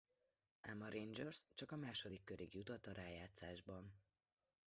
[0.61, 3.93] Ám a Rangers csak a második körig jutott a rájátszásban.